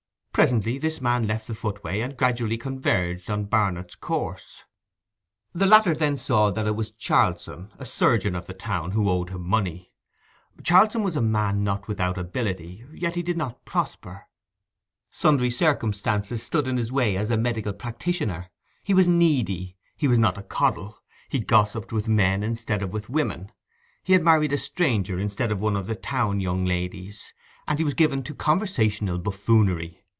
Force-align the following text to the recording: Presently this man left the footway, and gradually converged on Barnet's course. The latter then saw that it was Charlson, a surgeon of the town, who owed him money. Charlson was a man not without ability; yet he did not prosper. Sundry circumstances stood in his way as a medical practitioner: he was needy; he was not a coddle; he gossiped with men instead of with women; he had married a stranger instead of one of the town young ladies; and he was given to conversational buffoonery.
Presently 0.33 0.79
this 0.79 0.99
man 1.01 1.27
left 1.27 1.45
the 1.45 1.53
footway, 1.53 1.99
and 1.99 2.17
gradually 2.17 2.57
converged 2.57 3.29
on 3.29 3.45
Barnet's 3.45 3.93
course. 3.95 4.63
The 5.53 5.67
latter 5.67 5.93
then 5.93 6.17
saw 6.17 6.49
that 6.51 6.65
it 6.65 6.75
was 6.75 6.89
Charlson, 6.93 7.71
a 7.77 7.85
surgeon 7.85 8.33
of 8.33 8.47
the 8.47 8.53
town, 8.55 8.91
who 8.91 9.07
owed 9.09 9.29
him 9.29 9.43
money. 9.45 9.91
Charlson 10.63 11.03
was 11.03 11.15
a 11.17 11.21
man 11.21 11.63
not 11.63 11.87
without 11.87 12.17
ability; 12.17 12.83
yet 12.91 13.13
he 13.13 13.21
did 13.21 13.37
not 13.37 13.65
prosper. 13.65 14.23
Sundry 15.11 15.51
circumstances 15.51 16.41
stood 16.41 16.65
in 16.67 16.77
his 16.77 16.91
way 16.93 17.17
as 17.17 17.29
a 17.29 17.37
medical 17.37 17.73
practitioner: 17.73 18.49
he 18.83 18.95
was 18.95 19.07
needy; 19.09 19.75
he 19.97 20.07
was 20.07 20.17
not 20.17 20.39
a 20.39 20.43
coddle; 20.43 20.97
he 21.29 21.39
gossiped 21.39 21.91
with 21.91 22.07
men 22.07 22.41
instead 22.41 22.81
of 22.81 22.93
with 22.93 23.09
women; 23.09 23.51
he 24.01 24.13
had 24.13 24.23
married 24.23 24.53
a 24.53 24.57
stranger 24.57 25.19
instead 25.19 25.51
of 25.51 25.61
one 25.61 25.75
of 25.75 25.85
the 25.87 25.95
town 25.95 26.39
young 26.39 26.65
ladies; 26.65 27.31
and 27.67 27.77
he 27.77 27.85
was 27.85 27.93
given 27.93 28.23
to 28.23 28.33
conversational 28.33 29.19
buffoonery. 29.19 29.99